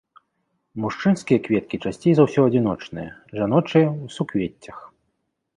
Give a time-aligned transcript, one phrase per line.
[0.85, 3.09] Мужчынскія кветкі часцей за ўсё адзіночныя,
[3.41, 4.77] жаночыя ў суквеццях.